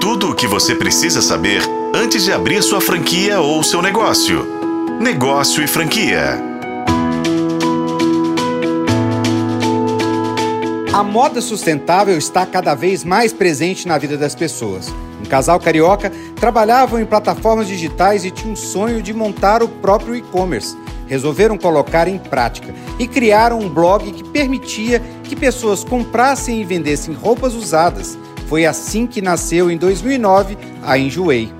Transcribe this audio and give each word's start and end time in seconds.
Tudo 0.00 0.30
o 0.30 0.34
que 0.34 0.46
você 0.46 0.74
precisa 0.74 1.20
saber 1.20 1.60
antes 1.94 2.24
de 2.24 2.32
abrir 2.32 2.62
sua 2.62 2.80
franquia 2.80 3.38
ou 3.38 3.62
seu 3.62 3.82
negócio. 3.82 4.46
Negócio 4.98 5.62
e 5.62 5.66
franquia. 5.66 6.42
A 10.90 11.02
moda 11.02 11.42
sustentável 11.42 12.16
está 12.16 12.46
cada 12.46 12.74
vez 12.74 13.04
mais 13.04 13.34
presente 13.34 13.86
na 13.86 13.98
vida 13.98 14.16
das 14.16 14.34
pessoas. 14.34 14.88
Um 15.20 15.26
casal 15.26 15.60
carioca 15.60 16.10
trabalhava 16.34 17.00
em 17.00 17.04
plataformas 17.04 17.68
digitais 17.68 18.24
e 18.24 18.30
tinha 18.30 18.50
um 18.50 18.56
sonho 18.56 19.02
de 19.02 19.12
montar 19.12 19.62
o 19.62 19.68
próprio 19.68 20.16
e-commerce. 20.16 20.78
Resolveram 21.08 21.58
colocar 21.58 22.08
em 22.08 22.16
prática 22.16 22.74
e 22.98 23.06
criaram 23.06 23.58
um 23.58 23.68
blog 23.68 24.10
que 24.12 24.24
permitia 24.24 25.02
que 25.22 25.36
pessoas 25.36 25.84
comprassem 25.84 26.58
e 26.58 26.64
vendessem 26.64 27.12
roupas 27.12 27.52
usadas. 27.52 28.18
Foi 28.50 28.66
assim 28.66 29.06
que 29.06 29.22
nasceu 29.22 29.70
em 29.70 29.76
2009 29.76 30.58
a 30.82 30.98
Enjoei. 30.98 31.52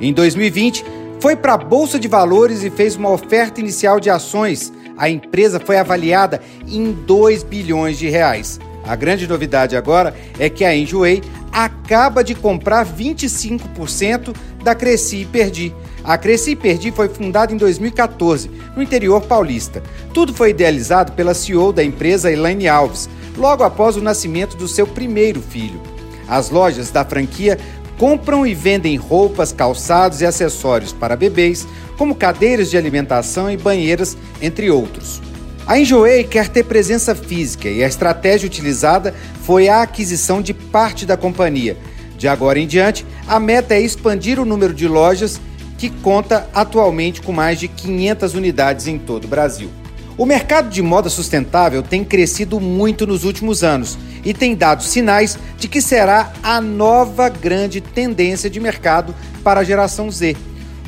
Em 0.00 0.14
2020, 0.14 0.82
foi 1.20 1.36
para 1.36 1.52
a 1.52 1.58
Bolsa 1.58 1.98
de 1.98 2.08
Valores 2.08 2.64
e 2.64 2.70
fez 2.70 2.96
uma 2.96 3.10
oferta 3.10 3.60
inicial 3.60 4.00
de 4.00 4.08
ações. 4.08 4.72
A 4.96 5.10
empresa 5.10 5.60
foi 5.60 5.76
avaliada 5.76 6.40
em 6.66 6.90
2 6.90 7.42
bilhões 7.42 7.98
de 7.98 8.08
reais. 8.08 8.58
A 8.82 8.96
grande 8.96 9.28
novidade 9.28 9.76
agora 9.76 10.16
é 10.38 10.48
que 10.48 10.64
a 10.64 10.74
Enjoei 10.74 11.22
acaba 11.52 12.24
de 12.24 12.34
comprar 12.34 12.86
25% 12.86 14.34
da 14.64 14.74
Cresci 14.74 15.18
e 15.18 15.26
Perdi. 15.26 15.74
A 16.02 16.16
Cresci 16.16 16.52
e 16.52 16.56
Perdi 16.56 16.90
foi 16.90 17.10
fundada 17.10 17.52
em 17.52 17.58
2014, 17.58 18.50
no 18.74 18.82
interior 18.82 19.20
paulista. 19.20 19.82
Tudo 20.14 20.32
foi 20.32 20.48
idealizado 20.48 21.12
pela 21.12 21.34
CEO 21.34 21.74
da 21.74 21.84
empresa, 21.84 22.32
Elaine 22.32 22.68
Alves, 22.68 23.06
logo 23.36 23.64
após 23.64 23.98
o 23.98 24.02
nascimento 24.02 24.56
do 24.56 24.66
seu 24.66 24.86
primeiro 24.86 25.42
filho. 25.42 25.97
As 26.28 26.50
lojas 26.50 26.90
da 26.90 27.04
franquia 27.04 27.58
compram 27.98 28.46
e 28.46 28.54
vendem 28.54 28.96
roupas, 28.96 29.52
calçados 29.52 30.20
e 30.20 30.26
acessórios 30.26 30.92
para 30.92 31.16
bebês, 31.16 31.66
como 31.96 32.14
cadeiras 32.14 32.70
de 32.70 32.76
alimentação 32.76 33.50
e 33.50 33.56
banheiras, 33.56 34.16
entre 34.40 34.70
outros. 34.70 35.20
A 35.66 35.78
Enjoei 35.78 36.24
quer 36.24 36.48
ter 36.48 36.64
presença 36.64 37.14
física 37.14 37.68
e 37.68 37.82
a 37.82 37.88
estratégia 37.88 38.46
utilizada 38.46 39.14
foi 39.42 39.68
a 39.68 39.82
aquisição 39.82 40.40
de 40.40 40.54
parte 40.54 41.04
da 41.04 41.16
companhia. 41.16 41.76
De 42.16 42.26
agora 42.26 42.58
em 42.58 42.66
diante, 42.66 43.04
a 43.26 43.38
meta 43.38 43.74
é 43.74 43.80
expandir 43.80 44.40
o 44.40 44.44
número 44.44 44.72
de 44.72 44.88
lojas, 44.88 45.40
que 45.76 45.90
conta 45.90 46.48
atualmente 46.54 47.20
com 47.20 47.32
mais 47.32 47.60
de 47.60 47.68
500 47.68 48.34
unidades 48.34 48.86
em 48.86 48.98
todo 48.98 49.24
o 49.26 49.28
Brasil. 49.28 49.70
O 50.18 50.26
mercado 50.26 50.68
de 50.68 50.82
moda 50.82 51.08
sustentável 51.08 51.80
tem 51.80 52.02
crescido 52.02 52.58
muito 52.58 53.06
nos 53.06 53.22
últimos 53.22 53.62
anos 53.62 53.96
e 54.24 54.34
tem 54.34 54.56
dado 54.56 54.82
sinais 54.82 55.38
de 55.56 55.68
que 55.68 55.80
será 55.80 56.32
a 56.42 56.60
nova 56.60 57.28
grande 57.28 57.80
tendência 57.80 58.50
de 58.50 58.58
mercado 58.58 59.14
para 59.44 59.60
a 59.60 59.64
geração 59.64 60.10
Z. 60.10 60.36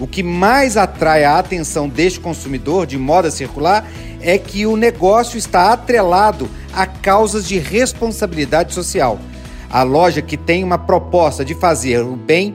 O 0.00 0.06
que 0.06 0.22
mais 0.22 0.78
atrai 0.78 1.24
a 1.24 1.38
atenção 1.38 1.90
deste 1.90 2.20
consumidor 2.20 2.86
de 2.86 2.96
moda 2.96 3.30
circular 3.30 3.86
é 4.22 4.38
que 4.38 4.64
o 4.64 4.78
negócio 4.78 5.36
está 5.36 5.74
atrelado 5.74 6.48
a 6.72 6.86
causas 6.86 7.46
de 7.46 7.58
responsabilidade 7.58 8.72
social. 8.72 9.20
A 9.68 9.82
loja 9.82 10.22
que 10.22 10.38
tem 10.38 10.64
uma 10.64 10.78
proposta 10.78 11.44
de 11.44 11.54
fazer 11.54 12.00
o 12.00 12.16
bem 12.16 12.54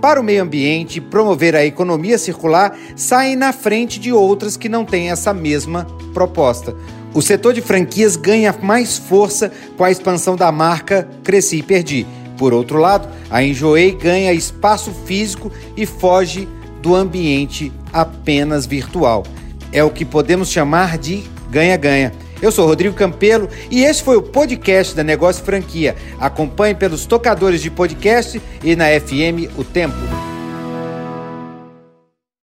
para 0.00 0.20
o 0.20 0.24
meio 0.24 0.42
ambiente 0.42 0.96
e 0.96 1.00
promover 1.00 1.54
a 1.54 1.64
economia 1.64 2.18
circular 2.18 2.76
sai 2.96 3.36
na 3.36 3.52
frente 3.52 4.00
de 4.00 4.12
outras 4.12 4.56
que 4.56 4.68
não 4.68 4.84
têm 4.84 5.10
essa 5.10 5.34
mesma 5.34 5.86
proposta. 6.14 6.74
O 7.12 7.20
setor 7.20 7.52
de 7.52 7.60
franquias 7.60 8.16
ganha 8.16 8.54
mais 8.62 8.96
força 8.96 9.50
com 9.76 9.84
a 9.84 9.90
expansão 9.90 10.36
da 10.36 10.50
marca 10.52 11.08
Cresci 11.24 11.56
e 11.56 11.62
Perdi. 11.62 12.06
Por 12.38 12.54
outro 12.54 12.78
lado, 12.78 13.08
a 13.30 13.42
Enjoei 13.42 13.92
ganha 13.92 14.32
espaço 14.32 14.92
físico 15.04 15.52
e 15.76 15.84
foge 15.84 16.48
do 16.80 16.94
ambiente 16.94 17.72
apenas 17.92 18.64
virtual. 18.64 19.24
É 19.72 19.84
o 19.84 19.90
que 19.90 20.04
podemos 20.04 20.50
chamar 20.50 20.96
de 20.96 21.24
ganha-ganha. 21.50 22.12
Eu 22.42 22.50
sou 22.50 22.66
Rodrigo 22.66 22.94
Campelo 22.94 23.48
e 23.70 23.82
esse 23.82 24.02
foi 24.02 24.16
o 24.16 24.22
podcast 24.22 24.94
da 24.94 25.04
Negócio 25.04 25.44
Franquia. 25.44 25.94
Acompanhe 26.18 26.74
pelos 26.74 27.04
tocadores 27.04 27.60
de 27.60 27.70
podcast 27.70 28.40
e 28.64 28.74
na 28.74 28.86
FM 28.86 29.58
O 29.58 29.64
Tempo. 29.64 30.19